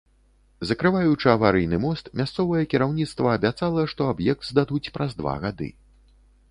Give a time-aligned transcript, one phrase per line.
[0.69, 5.69] Закрываючы аварыйны мост, мясцовае кіраўніцтва абяцала, што аб'ект здадуць праз два гады.